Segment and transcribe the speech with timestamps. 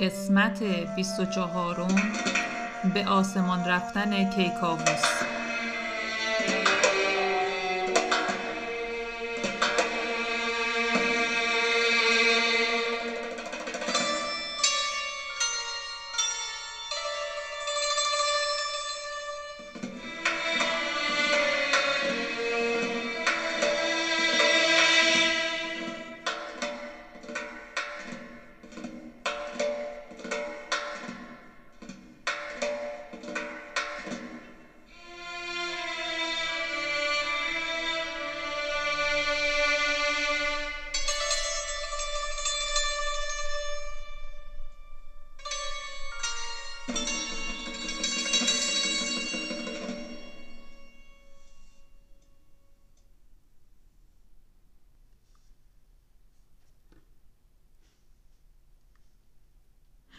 [0.00, 0.62] قسمت
[0.96, 1.86] 24
[2.94, 5.33] به آسمان رفتن کیکاووس.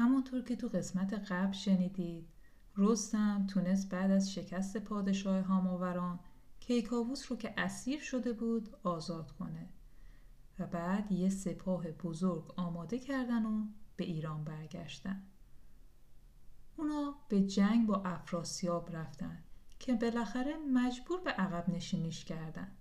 [0.00, 2.28] همونطور که تو قسمت قبل شنیدید
[2.76, 6.20] رستم تونست بعد از شکست پادشاه هاماوران
[6.60, 9.68] کیکاووس رو که اسیر شده بود آزاد کنه
[10.58, 15.22] و بعد یه سپاه بزرگ آماده کردن و به ایران برگشتن.
[16.76, 19.38] اونا به جنگ با افراسیاب رفتن
[19.78, 22.72] که بالاخره مجبور به عقب نشینیش کردن.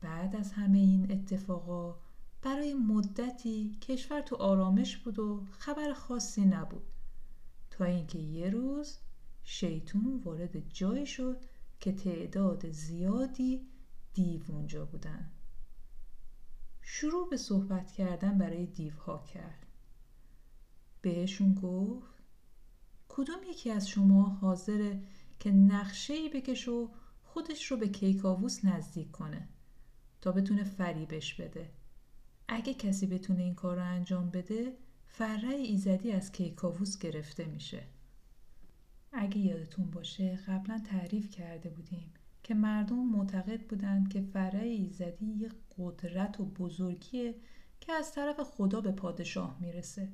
[0.00, 1.96] بعد از همه این اتفاقا
[2.44, 6.86] برای مدتی کشور تو آرامش بود و خبر خاصی نبود.
[7.70, 8.98] تا اینکه یه روز
[9.44, 11.44] شیطون وارد جایی شد
[11.80, 13.66] که تعداد زیادی
[14.14, 15.30] دیو اونجا بودن.
[16.82, 19.66] شروع به صحبت کردن برای دیوها کرد.
[21.02, 22.22] بهشون گفت
[23.08, 25.02] کدوم یکی از شما حاضره
[25.38, 26.90] که نقشه ای بکش و
[27.22, 29.48] خودش رو به کیکاووس نزدیک کنه
[30.20, 31.70] تا بتونه فریبش بده؟
[32.48, 37.82] اگه کسی بتونه این کار رو انجام بده فره ایزدی از کیکاووس گرفته میشه.
[39.12, 42.12] اگه یادتون باشه قبلا تعریف کرده بودیم
[42.42, 47.34] که مردم معتقد بودند که فره ایزدی یه قدرت و بزرگیه
[47.80, 50.12] که از طرف خدا به پادشاه می‌رسه.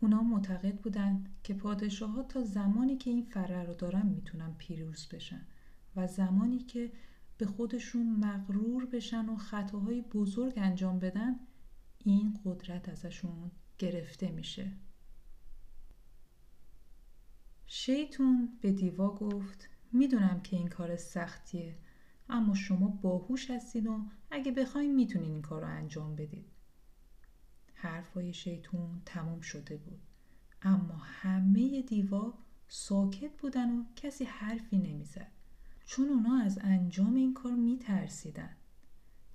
[0.00, 5.08] اونا معتقد بودند که پادشاه ها تا زمانی که این فره رو دارن می‌تونن پیروز
[5.12, 5.46] بشن
[5.96, 6.92] و زمانی که
[7.38, 11.36] به خودشون مغرور بشن و خطاهای بزرگ انجام بدن
[11.98, 14.72] این قدرت ازشون گرفته میشه.
[17.66, 21.78] شیطون به دیوا گفت می‌دونم که این کار سختیه
[22.28, 26.52] اما شما باهوش هستین و اگه بخواین می‌تونین این کار رو انجام بدید
[27.74, 30.00] حرفای شیطون تموم شده بود.
[30.62, 32.38] اما همه دیوا
[32.68, 35.32] ساکت بودن و کسی حرفی نمی‌زد.
[35.92, 38.56] چون اونا از انجام این کار میترسیدن.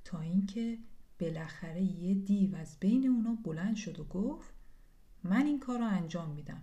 [0.03, 0.77] تا اینکه
[1.19, 4.53] بالاخره یه دیو از بین اونا بلند شد و گفت
[5.23, 6.61] من این کار رو انجام میدم.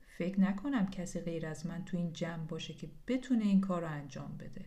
[0.00, 3.88] فکر نکنم کسی غیر از من تو این جمع باشه که بتونه این کار رو
[3.88, 4.64] انجام بده.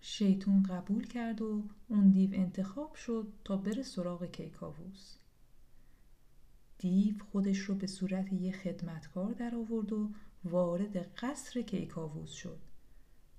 [0.00, 5.16] شیطون قبول کرد و اون دیو انتخاب شد تا بره سراغ کیکاووس.
[6.78, 10.10] دیو خودش رو به صورت یه خدمتکار در آورد و
[10.44, 12.58] وارد قصر کیکاووس شد.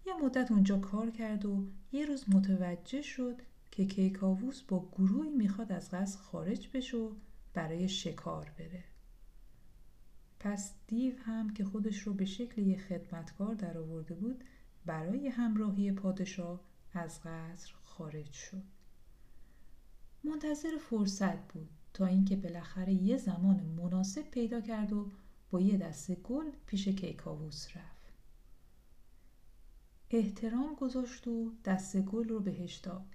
[0.05, 3.41] یه مدت اونجا کار کرد و یه روز متوجه شد
[3.71, 7.11] که کیکاووس با گروهی می‌خواد از قصر خارج بشه و
[7.53, 8.83] برای شکار بره.
[10.39, 14.43] پس دیو هم که خودش رو به شکل یه خدمتکار در آورده بود
[14.85, 16.61] برای همراهی پادشاه
[16.93, 18.63] از قصر خارج شد.
[20.23, 25.11] منتظر فرصت بود تا اینکه بالاخره یه زمان مناسب پیدا کرد و
[25.51, 28.13] با یه دسته گل پیش کیکاووس رفت.
[30.09, 33.05] احترام گذاشت و دسته گل رو بهش داد.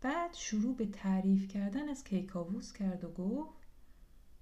[0.00, 3.58] بعد شروع به تعریف کردن از کیکاووس کرد و گفت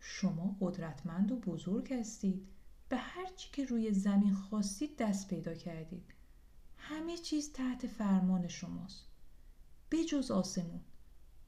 [0.00, 2.47] شما قدرتمند و بزرگ هستید.
[2.88, 6.14] به هر چی که روی زمین خواستید دست پیدا کردید.
[6.76, 9.06] همه چیز تحت فرمان شماست.
[9.90, 10.81] بجز آسمون.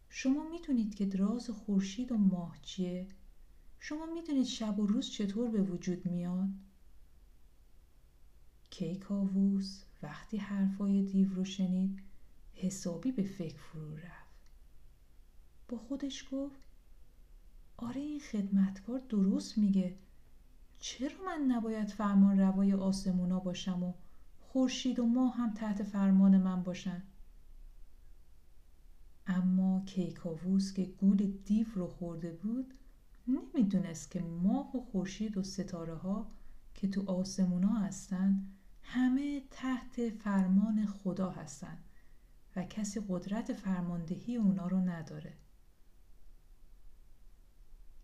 [0.08, 3.06] شما می‌تونید که دراز خورشید و ماه چیه
[3.80, 6.48] شما می‌دونید شب و روز چطور به وجود میاد؟
[8.70, 12.02] کیکاووس وقتی حرفای دیو رو شنید
[12.54, 14.28] حسابی به فکر فرو رفت.
[15.68, 16.60] با خودش گفت
[17.76, 19.96] آره این خدمتکار درست میگه.
[20.80, 23.94] چرا من نباید فرمان روای آسمونا باشم و
[24.40, 27.02] خورشید و ماه هم تحت فرمان من باشن؟
[29.26, 32.74] اما کیکاووس که گول دیو رو خورده بود
[33.28, 36.30] نمی‌دونست که ماه و خورشید و ستاره ها
[36.74, 38.42] که تو آسمونا هستن
[38.82, 41.78] همه تحت فرمان خدا هستن
[42.56, 45.32] و کسی قدرت فرماندهی اونا رو نداره.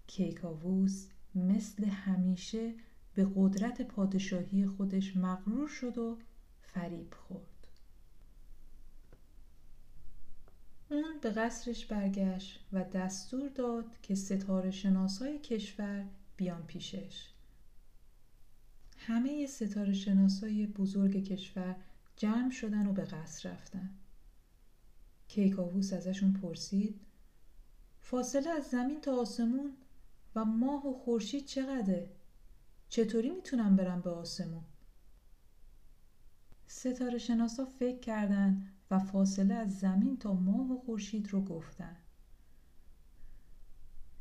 [0.06, 2.74] کیکاووس مثل همیشه
[3.14, 6.18] به قدرت پادشاهی خودش مغرور شد و
[6.62, 7.53] فریب خورد.
[10.90, 16.04] اون به قصرش برگشت و دستور داد که ستاره شناسای کشور
[16.36, 17.28] بیان پیشش.
[18.96, 21.76] همه ستاره شناسای بزرگ کشور
[22.16, 23.90] جمع شدن و به قصر رفتن.
[25.28, 27.00] کیکاووس ازشون پرسید
[28.00, 29.72] فاصله از زمین تا آسمون
[30.34, 32.10] و ماه و خورشید چقدره؟
[32.88, 34.64] چطوری می‌تونم برم به آسمون؟
[36.66, 41.96] ستاره شناسا فکر کردن و فاصله از زمین تا ماه و خورشید رو گفتن.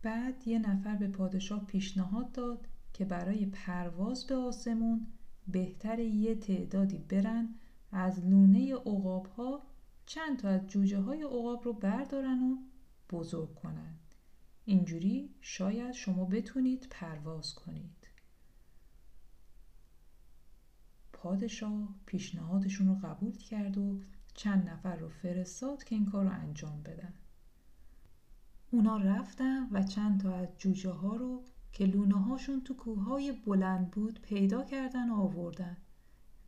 [0.02, 5.08] بعد یه نفر به پادشاه پیشنهاد داد که برای پرواز به آسمون
[5.48, 7.56] بهتر یه تعدادی برن
[7.92, 9.64] از لونه عقاب ها
[10.06, 12.58] چند تا از جوجه های عقاب رو بردارن و
[13.10, 13.96] بزرگ کنن.
[14.66, 18.08] اینجوری شاید شما بتونید پرواز کنید.
[21.14, 24.00] پادشاه پیشنهادشون رو قبول کرد و
[24.34, 27.14] چند نفر رو فرستاد که این کار رو انجام بدن.
[28.72, 33.92] اونا رفتن و چند تا از جوجه ها رو که لونه هاشون تو کوههای بلند
[33.92, 35.78] بود پیدا کردن و آوردن.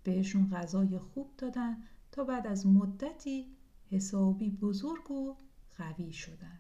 [0.04, 3.56] بهشون غذای خوب دادن تا بعد از مدتی
[3.92, 5.36] حسابی بزرگ و
[5.78, 6.60] قوی شدن.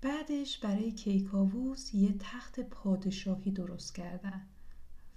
[0.00, 4.46] بعدش برای کیکاووس یه تخت پادشاهی درست کردن.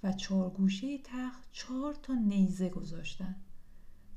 [0.03, 3.35] و چارگوشه تخت چهار تا نیزه گذاشتن.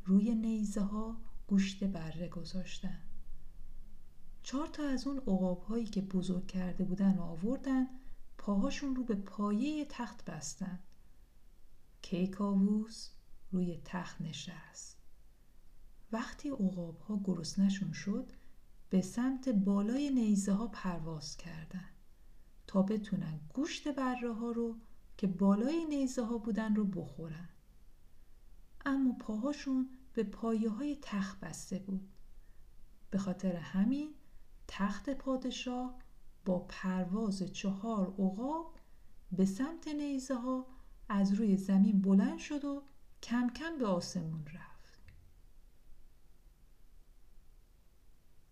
[0.05, 1.17] روی نیزه ها
[1.47, 3.01] گوشت بره گذاشتن.
[4.43, 7.87] چهار تا از اون عقاب هایی که بزرگ کرده بودن و آوردن
[8.39, 10.79] پاهاشون رو به پایه تخت بستن.
[12.03, 13.11] کیکاووس
[13.53, 14.99] روی تخت نشست.
[16.13, 18.33] وقتی عقاب ها گرسنشون شد
[18.91, 21.89] به سمت بالای نیزه ها پرواز کردن
[22.67, 24.77] تا بتونن گوشت بره ها رو
[25.17, 27.49] که بالای نیزه ها بودن رو بخورن.
[28.87, 32.09] اما پاهاشون به پایه های تخت بسته بود.
[33.11, 34.15] به خاطر همین
[34.69, 35.99] تخت پادشاه
[36.45, 38.79] با پرواز چهار عقاب
[39.33, 40.67] به سمت نیزه ها
[41.09, 42.83] از روی زمین بلند شد و
[43.23, 44.75] کم کم به آسمون رفت.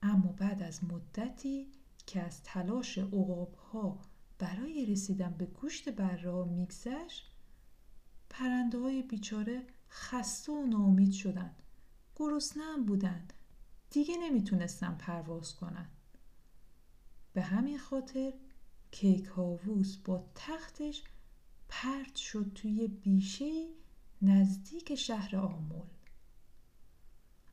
[0.02, 1.72] اما بعد از مدتی
[2.06, 4.00] که از تلاش عقاب ها
[4.42, 7.30] برای رسیدن به گوشت بره میگذشت
[8.30, 11.54] پرنده های بیچاره خسته و ناامید شدن
[12.16, 13.28] گرسنه هم بودن
[13.90, 15.88] دیگه نمی‌تونستن پرواز کنن.
[17.32, 18.32] به همین خاطر
[18.90, 21.04] کیکاووس با تختش
[21.68, 23.68] پرت شد توی بیشه
[24.22, 25.86] نزدیک شهر آمول.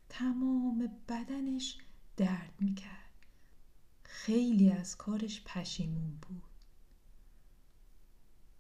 [0.10, 1.78] تمام بدنش
[2.18, 3.26] درد می‌کرد.
[4.04, 6.49] خیلی از کارش پشیمون بود.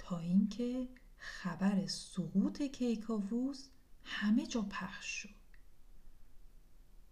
[0.10, 3.68] تا اینکه خبر سقوط کیکاووس
[4.04, 5.30] همه جا پخش شد.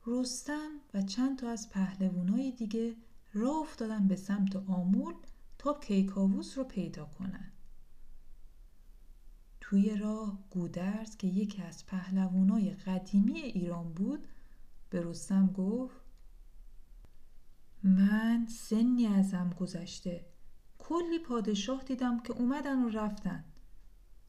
[0.06, 2.96] رستم و چند تا از پهلوانای دیگه
[3.34, 5.14] راه افتادن به سمت آمول
[5.58, 7.52] تا کیکاووس رو پیدا کنن.
[9.60, 14.28] توی راه گودرز که یکی از پهلوانای قدیمی ایران بود
[14.90, 16.02] به رستم گفت
[17.84, 20.26] من سنی ازم گذشته
[20.90, 23.44] کلی پادشاه دیدم که اومدن و رفتن.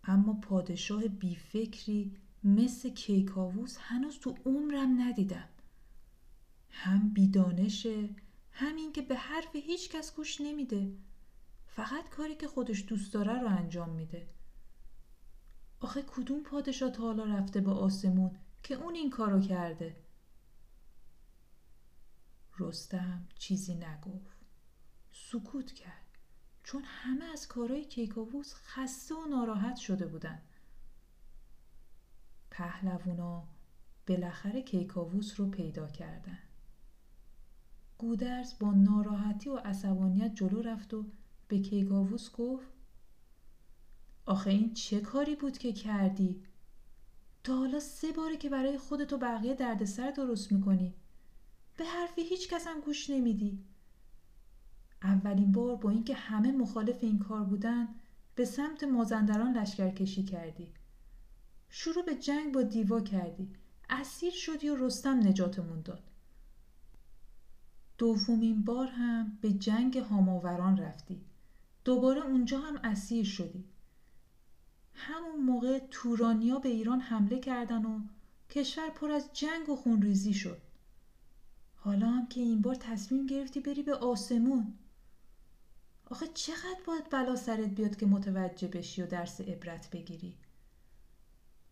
[0.05, 5.49] اما پادشاه بیفکری مثل کیکاووس هنوز تو عمرم ندیدم.
[6.71, 8.09] هم بیدانشه
[8.51, 10.93] همین که به حرف هیچ کس گوش نمیده.
[11.67, 14.29] فقط کاری که خودش دوست داره رو انجام میده.
[15.81, 19.97] آخه کدوم پادشاه تا حالا رفته به آسمون که اون این کارو کرده؟
[22.59, 24.39] رستم چیزی نگفت.
[25.13, 26.08] سکوت کرد.
[26.69, 30.43] چون همه از کارهای کیکاووس خسته و ناراحت شده بودن.
[32.51, 33.45] پهلوونا
[34.07, 36.39] بالاخره کیکاووس رو پیدا کردن.
[37.99, 41.05] گودرز با ناراحتی و عصبانیت جلو رفت و
[41.49, 42.69] به کیکاووس گفت
[44.27, 46.43] آخه این چه کاری بود که کردی؟
[47.45, 50.95] تا حالا سه باره که برای خودت و بقیه دردسر درست می‌کنی.
[51.77, 53.65] به حرف هیچ کس هم گوش نمیدی.
[55.03, 57.89] اولین بار با اینکه همه مخالف این کار بودن
[58.35, 60.69] به سمت مازندران لشکر کشی کردی.
[61.69, 63.49] شروع به جنگ با دیوا کردی.
[63.91, 66.03] اسیر شدی و رستم نجاتمون داد.
[67.99, 71.21] دومین بار هم به جنگ هاماوران رفتی.
[71.85, 73.65] دوباره اونجا هم اسیر شدی.
[74.95, 78.01] همون موقع تورانیا به ایران حمله کردن و
[78.51, 80.59] کشور پر از جنگ و خونریزی شد.
[81.77, 84.75] حالا هم که این بار تصمیم گرفتی بری به آسمون.
[86.11, 90.37] آخه چقدر باید بلا سرت بیاد که متوجه بشی و درس عبرت بگیری؟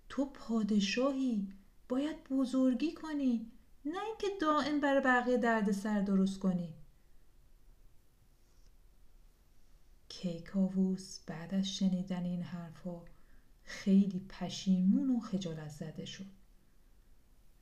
[0.08, 1.52] تو پادشاهی
[1.88, 3.52] باید بزرگی کنی
[3.84, 6.74] نه اینکه دائم برای بقیه درد سر درست کنی.
[10.08, 13.04] کیکاووس بعد از شنیدن این حرفها
[13.64, 16.26] خیلی پشیمون و خجالت زده شد.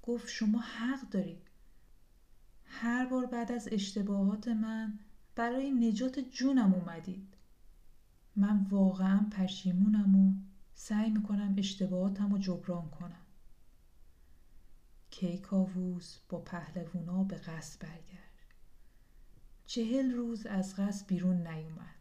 [0.03, 1.43] گفت شما حق دارید.
[2.65, 4.99] هر بار بعد از اشتباهات من
[5.37, 7.35] برای نجات جونم اومدید.
[8.37, 10.33] من واقعا پشیمونم و
[10.75, 13.21] سعی می‌کنم اشتباهاتم رو جبران کنم.
[15.11, 18.25] کیکاووس با پهلوونا به قصد برگرد
[19.67, 21.95] چهل روز از قصد بیرون نیومد.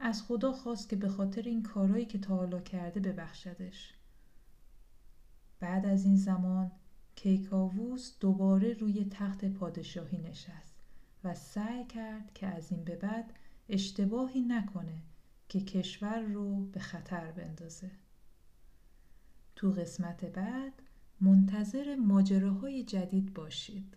[0.00, 3.94] از خدا خواست که به خاطر این کارهایی که تا حالا کرده ببخشدش.
[5.60, 6.70] بعد از این زمان
[7.14, 10.75] کیکاووس دوباره روی تخت پادشاهی نشست.
[11.26, 13.32] و سعی کرد که از این به بعد
[13.68, 15.02] اشتباهی نکنه
[15.48, 17.90] که کشور رو به خطر بندازه.
[19.56, 20.72] تو قسمت بعد
[21.20, 23.96] منتظر ماجراهای جدید باشید.